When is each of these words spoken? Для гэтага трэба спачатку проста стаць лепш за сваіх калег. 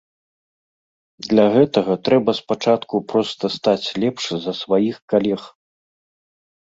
Для 1.27 1.43
гэтага 1.55 1.93
трэба 2.09 2.31
спачатку 2.41 2.95
проста 3.13 3.53
стаць 3.59 3.87
лепш 4.05 4.23
за 4.47 4.51
сваіх 4.61 4.95
калег. 5.15 5.41